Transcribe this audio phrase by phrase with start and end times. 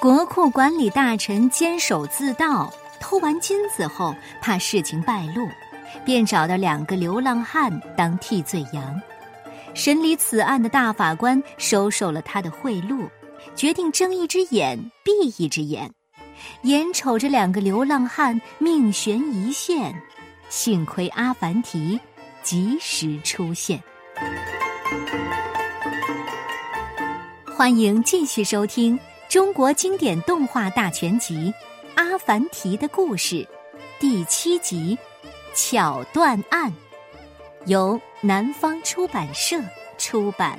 [0.00, 5.46] 国库管理大臣监守自盗，偷完金子后，怕事情败露，
[6.06, 8.98] 便找到两个流浪汉当替罪羊。
[9.74, 13.06] 审理此案的大法官收受了他的贿赂，
[13.54, 15.92] 决定睁一只眼闭一只眼，
[16.62, 19.94] 眼瞅着两个流浪汉命悬一线，
[20.48, 22.00] 幸亏阿凡提
[22.42, 23.78] 及时出现。
[27.54, 28.98] 欢迎继续收听
[29.30, 31.54] 中国经典动画大全集
[31.94, 33.36] 《阿凡提的故事》
[34.00, 34.98] 第七集
[35.54, 36.68] 《巧断案》，
[37.66, 39.56] 由南方出版社
[39.98, 40.58] 出版。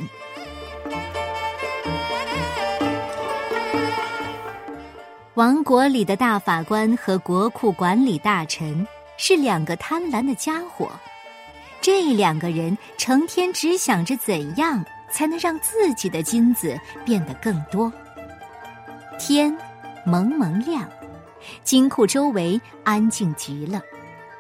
[5.34, 10.90] 王国里的大法官和国库管理大臣是两个贪婪的家伙，
[11.82, 14.82] 这两个人成天只想着怎样。
[15.14, 17.92] 才能让自己的金子变得更多。
[19.24, 19.56] 天
[20.04, 20.90] 蒙蒙亮，
[21.64, 23.80] 金库周围安静极了，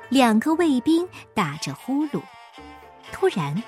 [0.10, 2.20] 两个卫兵打着呼噜。
[3.12, 3.62] 突然，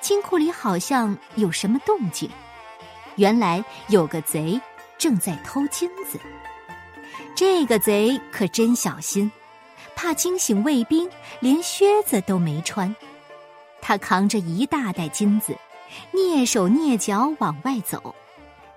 [0.00, 2.30] 金库里好像有什么动静，
[3.16, 4.60] 原来有个贼
[4.96, 6.20] 正在偷金子。
[7.34, 9.28] 这个贼可真小心，
[9.96, 11.10] 怕惊醒卫兵，
[11.40, 12.94] 连靴子都没穿。
[13.82, 15.52] 他扛着一大袋金子。
[16.12, 18.14] 蹑手蹑脚往外走，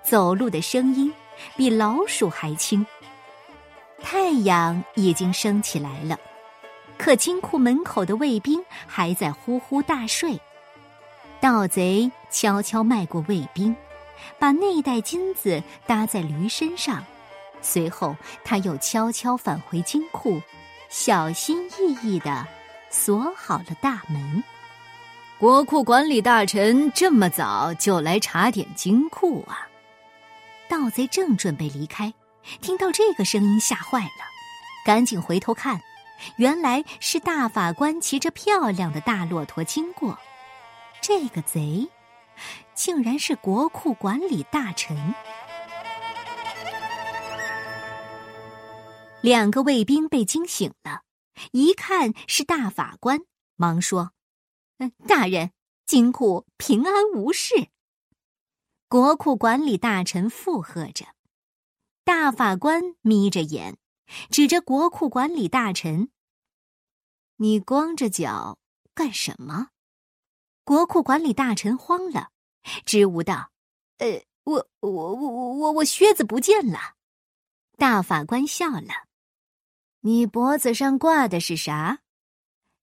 [0.02, 1.12] 走路的声音
[1.56, 2.86] 比老鼠还轻。
[4.00, 6.18] 太阳已经升起来了，
[6.96, 10.38] 可金库门口的卫兵还在呼呼大睡。
[11.40, 13.74] 盗贼悄悄迈过卫兵，
[14.38, 17.04] 把那袋金子搭在驴身上，
[17.60, 20.40] 随后他又悄悄返回金库，
[20.88, 22.46] 小心翼翼地
[22.90, 24.42] 锁好了大门。
[25.38, 29.67] 国库管理大臣这么早就来查点金库啊！
[30.68, 32.12] 盗贼正准备离开，
[32.60, 34.24] 听到这个声音吓坏了，
[34.84, 35.80] 赶紧回头看，
[36.36, 40.18] 原来是大法官骑着漂亮的大骆驼经过。
[41.00, 41.88] 这个贼，
[42.74, 45.14] 竟然是国库管理大臣。
[49.20, 51.02] 两个卫兵被惊醒了，
[51.52, 53.20] 一看是大法官，
[53.56, 54.12] 忙说。
[55.06, 55.50] 大人，
[55.86, 57.68] 金库平安无事。
[58.90, 61.04] 国库管理大臣附和着，
[62.04, 63.76] 大法官眯着眼，
[64.30, 66.08] 指着国库管理大臣
[67.36, 68.56] ：“你光着脚
[68.94, 69.68] 干什么？”
[70.64, 72.30] 国库管理大臣慌了，
[72.86, 73.50] 支吾道
[73.98, 76.94] ：“呃，我我我我我我靴子不见了。”
[77.76, 79.06] 大法官笑了
[80.00, 82.00] ：“你脖子上挂的是啥？”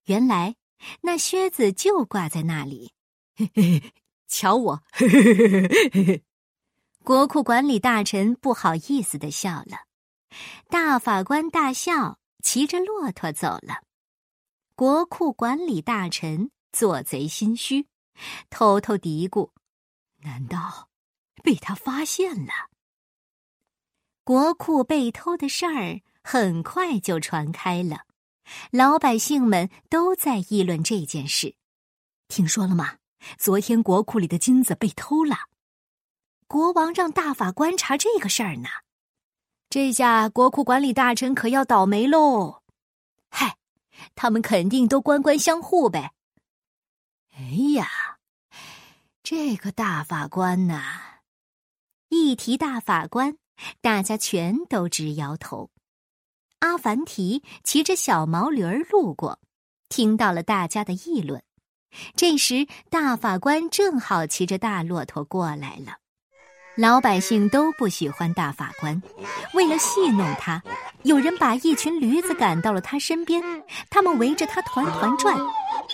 [0.05, 0.55] 原来。
[1.01, 2.91] 那靴子就挂在那里，
[3.33, 3.93] 嘿嘿
[4.27, 4.83] 瞧我！
[7.03, 9.85] 国库管理大臣不好意思的笑了，
[10.69, 13.83] 大法官大笑，骑着骆驼走了。
[14.75, 17.87] 国库管理大臣做贼心虚，
[18.49, 19.51] 偷偷嘀咕：
[20.21, 20.89] 难道
[21.43, 22.51] 被他发现了？
[24.23, 28.05] 国库被偷的事儿很快就传开了。
[28.71, 31.55] 老百姓们都在议论这件事，
[32.27, 32.97] 听说了吗？
[33.37, 35.35] 昨天国库里的金子被偷了，
[36.47, 38.69] 国王让大法官查这个事儿呢。
[39.69, 42.61] 这下国库管理大臣可要倒霉喽！
[43.29, 43.57] 嗨，
[44.15, 46.13] 他们肯定都官官相护呗。
[47.35, 47.41] 哎
[47.73, 47.89] 呀，
[49.21, 50.83] 这个大法官呐，
[52.09, 53.37] 一提大法官，
[53.81, 55.71] 大家全都直摇头。
[56.59, 59.39] 阿凡提骑着小毛驴儿路过，
[59.89, 61.43] 听到了大家的议论。
[62.15, 65.97] 这时，大法官正好骑着大骆驼过来了。
[66.75, 69.01] 老百姓都不喜欢大法官，
[69.53, 70.61] 为了戏弄他，
[71.03, 73.41] 有人把一群驴子赶到了他身边，
[73.89, 75.37] 他们围着他团团转。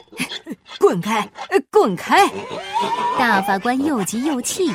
[0.79, 1.29] 滚开！
[1.69, 2.28] 滚开！
[3.20, 4.73] 大法官又急又气，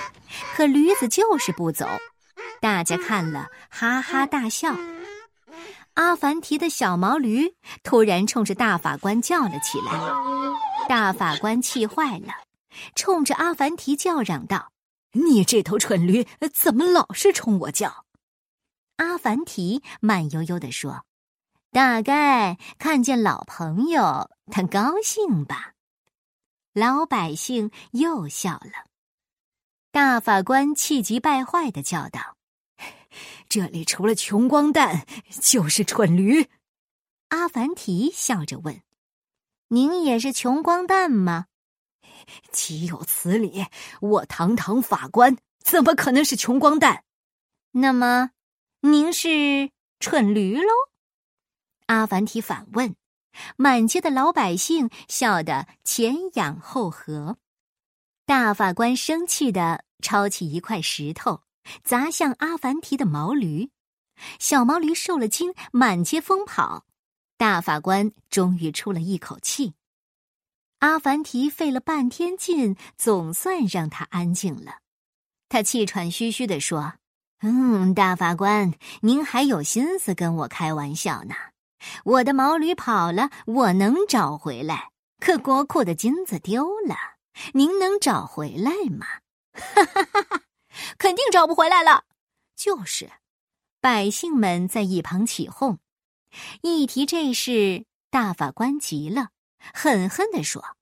[0.54, 1.88] 可驴子就是不走。
[2.60, 4.76] 大家看了，哈哈大笑。
[5.94, 9.92] 阿凡提的小毛驴突然冲着大法官叫了起来，
[10.88, 12.32] 大法官气坏了，
[12.94, 14.72] 冲着阿凡提叫嚷道
[15.12, 18.04] ：“你这头蠢驴，怎么老是冲我叫？”
[18.96, 21.04] 阿凡提慢悠悠地说
[21.70, 25.72] ：“大概看见老朋友，他高兴吧。”
[26.72, 28.86] 老百姓又笑了。
[29.90, 32.36] 大法官气急败坏的叫道。
[33.48, 35.06] 这里除了穷光蛋，
[35.40, 36.48] 就是蠢驴。
[37.28, 38.82] 阿凡提笑着问
[39.68, 41.46] ：“您也是穷光蛋吗
[42.52, 43.66] ？”“岂有此理！
[44.00, 47.04] 我堂堂法官，怎么可能是穷光蛋
[47.72, 48.30] ？”“那么
[48.80, 49.70] 您是
[50.00, 50.72] 蠢驴喽？
[51.86, 52.94] 阿凡提反问。
[53.56, 57.36] 满街的老百姓笑得前仰后合。
[58.24, 61.42] 大法官生气的抄起一块石头，
[61.84, 63.68] 砸向阿凡提的毛驴。
[64.38, 66.85] 小毛驴受了惊，满街疯跑。
[67.36, 69.74] 大法官终于出了一口气。
[70.78, 74.80] 阿凡提费了半天劲，总算让他安静了。
[75.48, 76.94] 他气喘吁吁地说
[77.40, 81.34] ：“嗯，大法官，您还有心思跟我开玩笑呢？
[82.04, 84.90] 我的毛驴跑了，我能找回来；
[85.20, 86.96] 可国库的金子丢了，
[87.54, 89.06] 您能找回来吗？”
[89.52, 90.42] 哈哈哈哈
[90.98, 92.04] 肯定找不回来了。
[92.54, 93.10] 就是，
[93.80, 95.78] 百姓们在一旁起哄。
[96.62, 99.28] 一提这事，大法官急了。
[99.74, 100.76] 狠狠地说：“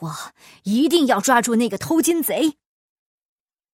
[0.00, 0.14] 我
[0.62, 2.56] 一定要抓住那个偷金贼！”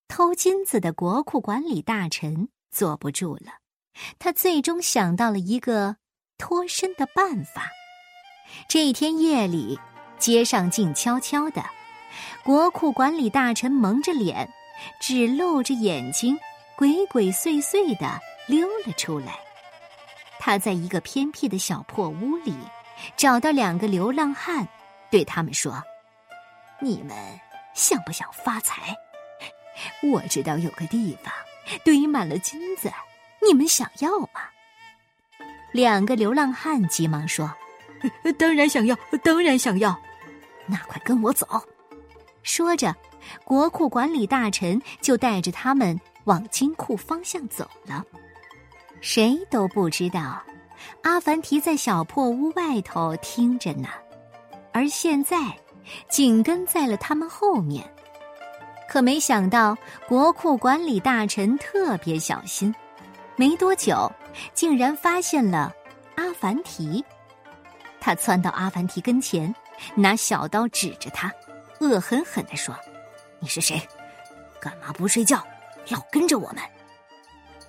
[0.09, 3.61] 偷金子的国库管理大臣坐不住了，
[4.19, 5.97] 他最终想到了一个
[6.39, 7.71] 脱身的办法。
[8.69, 9.79] 这一天夜里，
[10.19, 11.65] 街上静悄悄的，
[12.45, 14.49] 国库管理大臣蒙着脸，
[15.01, 16.39] 只露着眼睛，
[16.79, 19.46] 鬼鬼祟祟的溜了出来。
[20.39, 22.55] 他在一个偏僻的小破屋里。
[23.15, 24.67] 找到两个流浪汉，
[25.11, 25.83] 对他们说
[26.81, 27.15] ：“你们
[27.75, 28.97] 想不想发财？
[30.03, 31.31] 我知道有个地方
[31.85, 32.91] 堆满了金子，
[33.47, 34.41] 你们想要吗？”
[35.73, 37.53] 两个流浪汉急忙说
[38.39, 39.95] ：“当然想要，当然想要。”
[40.67, 41.47] 那快跟我走！
[42.43, 42.97] 说着，
[43.45, 48.03] 国库管理大臣就带着他们往金库方向走了。
[49.01, 50.43] 谁都不知道。
[51.03, 53.89] 阿凡提在小破屋外头听着呢，
[54.73, 55.37] 而现在
[56.09, 57.85] 紧跟在了他们后面。
[58.89, 59.77] 可没想到，
[60.09, 62.75] 国库管理大臣特别小心，
[63.37, 64.11] 没多久
[64.55, 65.73] 竟然发现了
[66.17, 67.05] 阿凡提。
[68.01, 69.53] 他窜到阿凡提跟前，
[69.95, 71.33] 拿小刀指着他，
[71.81, 72.75] 恶狠狠地说
[73.41, 73.81] ：“你是谁？
[74.61, 75.45] 干嘛不睡觉，
[75.89, 76.63] 老跟着我们？”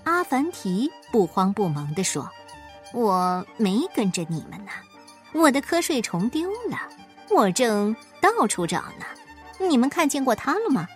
[0.08, 2.30] 阿凡提不慌不忙地说。
[2.94, 4.72] 我没跟着你们呢，
[5.34, 6.80] 我的瞌睡虫丢了，
[7.30, 9.06] 我正到处找呢。
[9.60, 10.88] 你们看见过它了吗？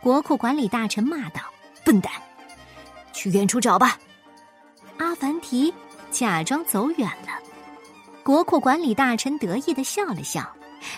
[0.00, 1.42] 国库管理大臣骂道
[1.84, 2.10] ：“笨蛋，
[3.12, 3.98] 去远处找吧。”
[4.96, 5.72] 阿凡提
[6.10, 7.38] 假装走远了。
[8.22, 10.50] 国库管理大臣得意的笑了笑，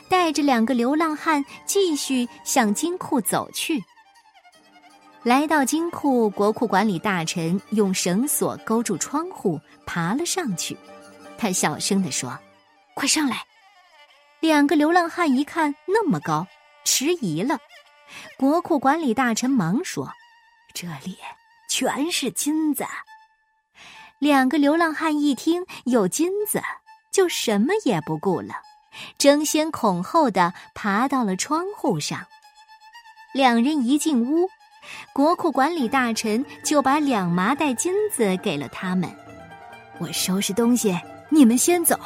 [0.09, 3.83] 带着两个流浪汉继续向金库走去。
[5.23, 10.75] 来到金库，国库管理大臣用绳索勾住窗户，爬了上去。
[11.37, 12.39] 他小声地说
[12.97, 13.45] ：“快上来！”
[14.41, 16.47] 两个流浪汉一看那么高，
[16.87, 17.59] 迟疑了。
[18.39, 20.11] 国库管理大臣忙说
[20.73, 21.19] ：“这里
[21.69, 22.87] 全是金子。”
[24.19, 26.63] 两个流浪汉一听有金子，
[27.13, 28.55] 就什么也不顾了，
[29.19, 32.27] 争先恐后的爬到了窗户上。
[33.35, 34.49] 两人一进屋。
[35.13, 39.11] 国库管理大臣就把两麻袋金子给了他们。
[39.99, 40.99] 我收拾东西，
[41.29, 41.99] 你们先走，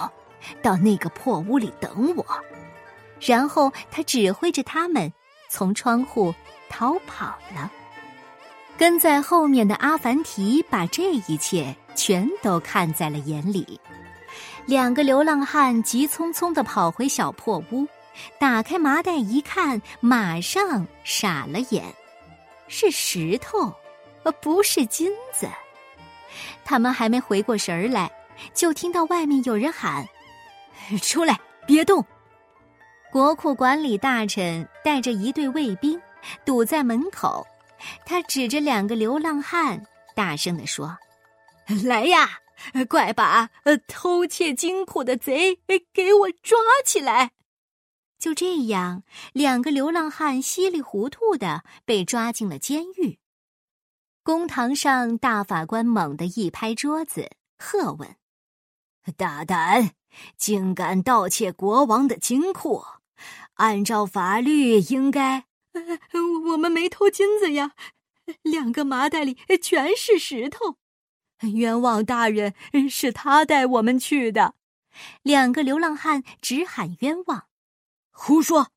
[0.63, 2.27] 到那个破屋里等我。
[3.21, 5.13] 然后他指挥着他们
[5.49, 6.35] 从窗户
[6.69, 7.71] 逃跑了。
[8.77, 13.81] 跟在后面的阿凡提把这一切全都看在了眼里。
[14.67, 17.87] 两个流浪汉急匆匆的跑回小破屋，
[18.41, 21.85] 打开麻袋一看，马上傻了眼。
[22.77, 23.73] 是石头，
[24.25, 25.49] 而不是金子。
[26.65, 28.11] 他们还没回过神儿来，
[28.53, 30.05] 就听到外面有人喊
[31.01, 32.05] ：“出来，别动！”
[33.13, 36.01] 国库管理大臣带着一队卫兵
[36.45, 37.47] 堵在门口，
[38.05, 39.81] 他指着两个流浪汉，
[40.17, 40.99] 大声地说
[41.85, 42.29] ：“来呀，
[42.89, 43.49] 快把
[43.87, 45.57] 偷窃金库的贼
[45.93, 47.31] 给我抓起来！”
[48.25, 49.03] 就这样，
[49.35, 53.19] 两个流浪汉稀里糊涂的被抓进了监狱。
[54.23, 58.17] 公堂上，大法官猛地一拍桌子，喝问
[59.19, 59.91] ：“大胆，
[60.39, 62.83] 竟敢盗窃国王的金库！
[63.57, 65.45] 按照法律，应该……
[66.47, 67.73] 我们没偷金子呀，
[68.41, 70.79] 两个麻袋里全是石头。
[71.53, 72.55] 冤枉大人，
[72.89, 74.55] 是他带我们去的。”
[75.23, 77.49] 两个流浪汉直喊冤枉。
[78.17, 78.69] 胡说！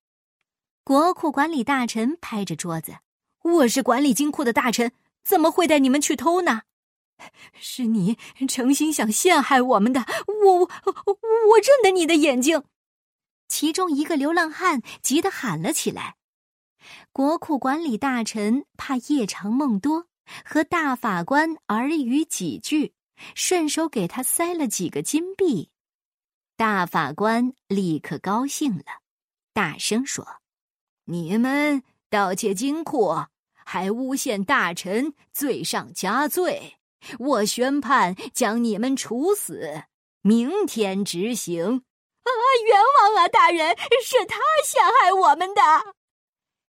[0.84, 2.98] 国库管理大臣拍着桌子
[3.44, 4.92] ：“我是管理金库的大臣，
[5.24, 6.64] 怎么会带你们去偷呢？
[7.54, 8.18] 是你
[8.48, 10.68] 诚心想陷害我们的，我我
[11.52, 12.64] 我认得你的眼睛。”
[13.48, 16.16] 其中一个流浪汉急得喊了起来。
[17.14, 20.08] 国库管理大臣怕夜长梦多，
[20.44, 22.96] 和大法官耳语几句，
[23.36, 25.70] 顺手给他塞了几个金币。
[26.58, 28.84] 大法官立刻高兴了，
[29.58, 30.24] 大声说
[31.06, 33.26] ：“你们盗窃金库，
[33.66, 36.78] 还诬陷大臣，罪上加罪！
[37.18, 39.82] 我宣判将你们处死，
[40.22, 41.82] 明天执行。”
[42.22, 42.30] 啊，
[42.68, 43.28] 冤枉啊！
[43.30, 45.62] 大人，是他陷害我们的。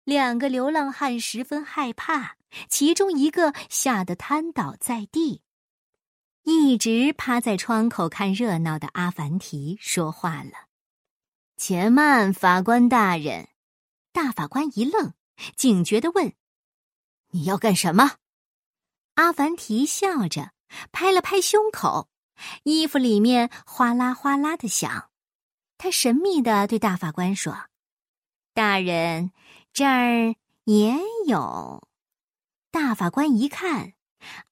[0.05, 2.37] 两个流浪汉十分害怕。
[2.71, 5.43] 其中一个吓得瘫倒在地，
[6.45, 10.69] 一直趴在窗口看热闹的阿凡提说话了
[11.61, 13.51] ：“且慢，法官大人。”
[14.13, 15.13] 大法官一愣，
[15.57, 16.33] 警觉的问
[17.33, 18.13] ：“你要干什么？”
[19.17, 20.53] 阿凡提笑着
[20.91, 22.09] 拍了拍胸口，
[22.63, 25.11] 衣服里面哗啦哗啦的响。
[25.77, 27.67] 他神秘的对大法官说
[28.55, 29.31] ：“大人，
[29.75, 31.87] 这儿也有。”
[32.73, 33.93] 大法官一看，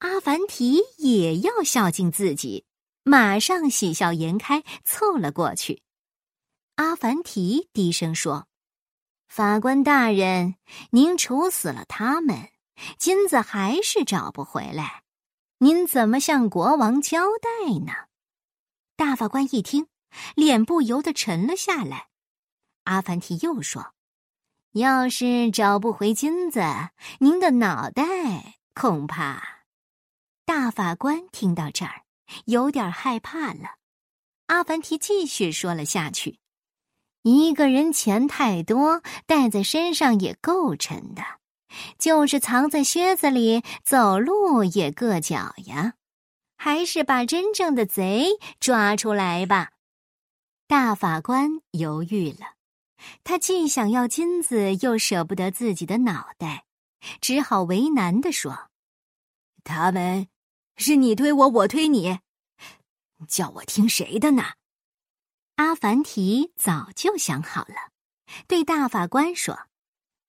[0.01, 2.67] 阿凡提也要孝敬自己，
[3.03, 5.83] 马上喜笑颜开，凑了过去。
[6.79, 8.47] 阿凡提低声说
[9.27, 10.55] ：“法官大人，
[10.91, 12.51] 您处死了他们，
[12.97, 15.03] 金子还是找不回来，
[15.59, 17.93] 您怎么向国王交代呢？”
[18.95, 19.89] 大法官一听，
[20.37, 22.11] 脸不由得沉了下来。
[22.85, 23.95] 阿凡提又说。
[24.73, 26.61] 要是找不回金子，
[27.19, 29.65] 您的脑袋恐怕……
[30.45, 32.05] 大法官听到这儿，
[32.45, 33.79] 有点害怕了。
[34.47, 36.39] 阿凡提继续说了下去
[37.23, 41.23] ：“一个人钱太多，带在身上也够沉的，
[41.99, 45.95] 就是藏在靴子里，走路也硌脚呀。
[46.57, 49.71] 还是把真正的贼抓出来吧。”
[50.67, 52.55] 大法官犹豫了。
[53.23, 56.65] 他既想要金子，又舍不得自己的脑袋，
[57.21, 58.71] 只好为难的说
[59.63, 60.27] ：“他们
[60.77, 62.19] 是你推我，我推你，
[63.29, 64.43] 叫我听谁的呢？”
[65.59, 67.91] 阿凡提早就想好了，
[68.47, 69.59] 对大法官说：“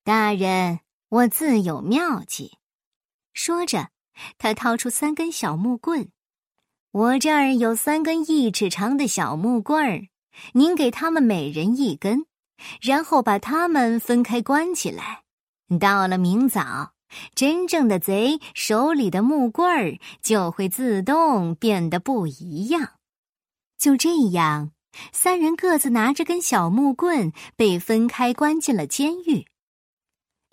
[0.04, 2.58] 大人，我自有妙计。”
[3.32, 3.90] 说着，
[4.40, 6.10] 他掏出三根小木棍
[6.90, 10.08] ：“我这儿有三根一尺长的小木棍儿，
[10.54, 12.26] 您给他们每人一根。”
[12.82, 15.24] 然后把他们分开关起来。
[15.80, 16.94] 到了明早，
[17.36, 22.94] 真正的贼手里的木棍儿就会自动变得不一样。
[23.78, 24.72] 就这样，
[25.12, 29.46] 三人各自拿着根小木棍，被分开关进了监狱。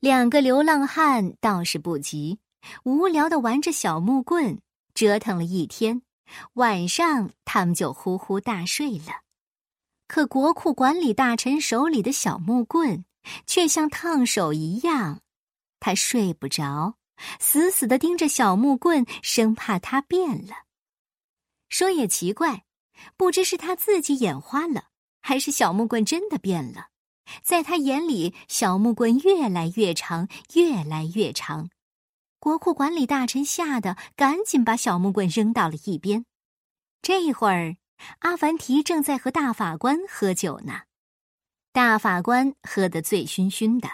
[0.00, 2.38] 两个流浪汉倒是不急，
[2.84, 4.60] 无聊的玩着小木棍，
[4.94, 6.02] 折腾了一天。
[6.54, 9.22] 晚上，他们就呼呼大睡了。
[10.08, 13.04] 可国库管理大臣手里的小木棍
[13.46, 15.20] 却像烫手一样，
[15.80, 16.96] 他睡不着，
[17.40, 20.54] 死死的盯着小木棍，生怕它变了。
[21.68, 22.65] 说也奇怪，
[23.16, 24.84] 不知是他自己眼花了，
[25.20, 26.88] 还是小木棍真的变了。
[27.42, 31.70] 在他眼里，小木棍越来越长，越来越长。
[32.38, 36.24] 国库管理大臣吓得赶紧把小木棍扔到了一边。
[37.02, 37.76] 这会儿。
[38.18, 40.82] 阿凡提正在和大法官喝酒呢，
[41.72, 43.88] 大法官喝得醉醺醺的。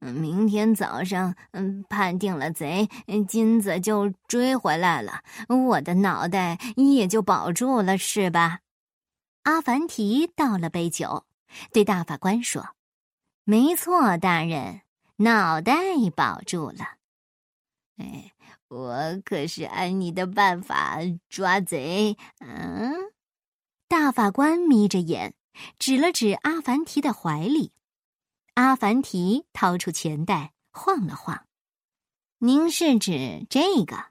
[0.00, 2.88] 明天早上，嗯，判定了贼，
[3.26, 8.60] 金子就追回来了，我的脑袋也就保住了，是吧？
[9.42, 11.24] 阿凡提倒了杯酒，
[11.72, 12.74] 对大法官说
[13.44, 14.82] ：“没错，大人，
[15.16, 15.74] 脑袋
[16.14, 16.96] 保住了。
[17.96, 18.32] 哎，
[18.68, 22.94] 我可是按你的办法抓贼，嗯。”
[23.88, 25.34] 大法官眯着眼，
[25.78, 27.72] 指了指阿凡提的怀里。
[28.58, 31.46] 阿凡提掏出钱袋，晃了晃。
[32.38, 34.06] 您是指这个？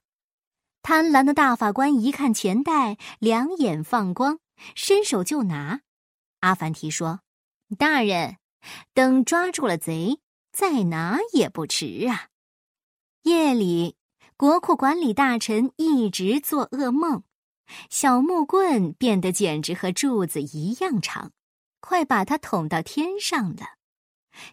[0.81, 4.39] 贪婪的大法官一看钱袋，两眼放光，
[4.73, 5.81] 伸手就拿。
[6.39, 7.19] 阿凡提说
[7.77, 8.37] ：“大人，
[8.93, 10.21] 等抓住了贼，
[10.53, 12.29] 再拿也不迟啊。”
[13.23, 13.97] 夜里，
[14.37, 17.23] 国库管理大臣一直做噩梦。
[17.89, 21.33] 小木棍变得简直和柱子一样长，
[21.81, 23.75] 快把他捅到天上了。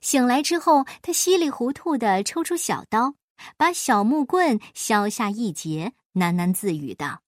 [0.01, 3.15] 醒来之后，他稀里糊涂的抽出小刀，
[3.57, 7.23] 把小木棍削下一截，喃喃自语道：“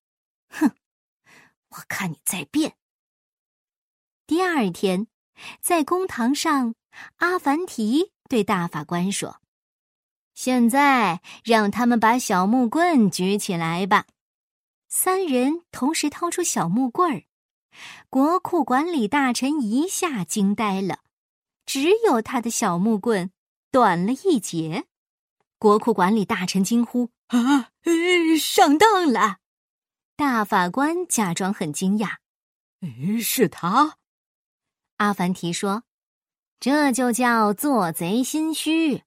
[0.49, 0.71] 哼，
[1.69, 2.75] 我看你在变。”
[4.27, 5.07] 第二天，
[5.61, 6.73] 在公堂上，
[7.17, 9.39] 阿凡提对大法官说
[10.35, 14.05] ：“现在让他们把小木棍举起来吧。”
[14.89, 17.23] 三人同时掏出小木棍儿，
[18.09, 20.99] 国库管理大臣一下惊呆了，
[21.67, 23.29] 只有他的小木棍
[23.71, 24.85] 短了一截。
[25.59, 27.69] 国库管理大臣惊呼：“啊，
[28.39, 29.37] 上当了！”
[30.17, 32.15] 大法官假装很惊讶
[33.21, 33.97] ：“是他。”
[34.97, 35.83] 阿凡提说
[36.59, 39.03] ：“这就叫做贼心虚。”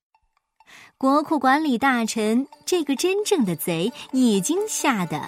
[0.98, 5.20] 国库管理大臣这个真正的贼已经吓得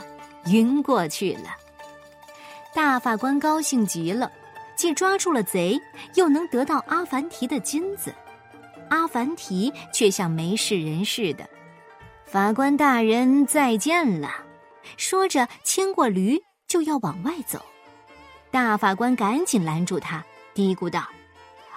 [0.47, 1.57] 晕过去了。
[2.75, 4.31] 大法官高兴极了，
[4.83, 5.81] 既抓住了贼，
[6.17, 8.13] 又能得到阿凡提的金子。
[8.89, 11.49] 阿凡提却像没事人似的。
[12.27, 14.29] 法官大人再见了，
[14.97, 16.37] 说着牵过驴
[16.67, 17.65] 就要往外走。
[18.51, 20.21] 大法官赶紧拦住他。
[20.53, 21.09] 嘀咕道：“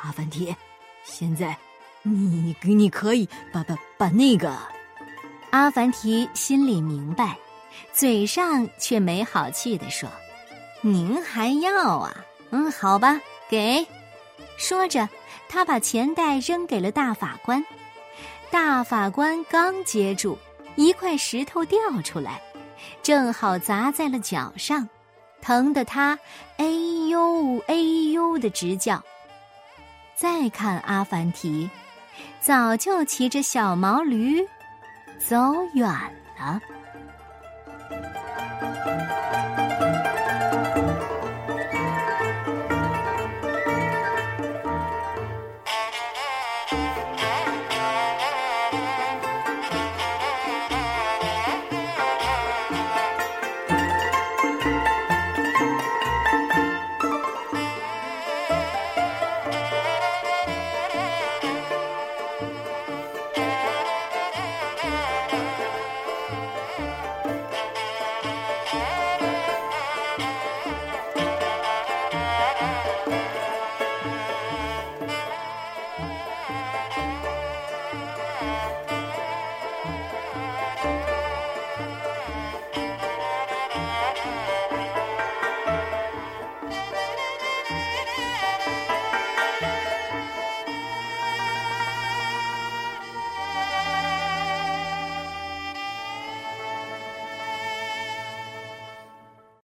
[0.01, 0.55] 阿凡提，
[1.03, 1.55] 现在，
[2.01, 4.57] 你你你可以把把把那个。”
[5.53, 7.37] 阿凡提心里明白，
[7.93, 10.09] 嘴上却没好气的说
[10.81, 12.11] ：“您还要啊？
[12.55, 13.19] 嗯，好吧，
[13.49, 13.85] 给。”
[14.55, 15.09] 说着，
[15.49, 17.61] 他把钱袋扔给了大法官。
[18.49, 20.37] 大法官刚接住，
[20.77, 22.41] 一块石头掉出来，
[23.03, 24.87] 正好砸在了脚上。
[25.41, 26.17] 疼得他
[26.55, 26.65] 哎
[27.09, 27.75] 呦哎
[28.13, 29.03] 呦的直叫。
[30.15, 31.69] 再看阿凡提，
[32.39, 34.41] 早就骑着小毛驴
[35.19, 35.35] 走
[35.73, 35.85] 远
[36.39, 36.61] 了。